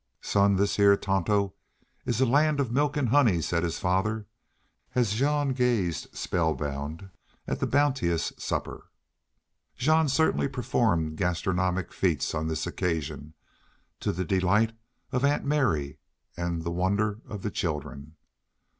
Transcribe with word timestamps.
"Son, 0.21 0.55
this 0.55 0.77
heah 0.77 0.97
Tonto 0.97 1.53
is 2.07 2.19
a 2.19 2.25
land 2.25 2.59
of 2.59 2.71
milk 2.71 2.97
an' 2.97 3.05
honey," 3.05 3.39
said 3.39 3.61
his 3.61 3.77
father, 3.77 4.25
as 4.95 5.11
Jean 5.13 5.53
gazed 5.53 6.07
spellbound 6.11 7.11
at 7.45 7.59
the 7.59 7.67
bounteous 7.67 8.33
supper. 8.35 8.89
Jean 9.77 10.07
certainly 10.07 10.47
performed 10.47 11.17
gastronomic 11.17 11.93
feats 11.93 12.33
on 12.33 12.47
this 12.47 12.65
occasion, 12.65 13.35
to 13.99 14.11
the 14.11 14.25
delight 14.25 14.73
of 15.11 15.23
Aunt 15.23 15.45
Mary 15.45 15.99
and 16.35 16.63
the 16.63 16.71
wonder 16.71 17.19
of 17.27 17.43
the 17.43 17.51
children. 17.51 18.15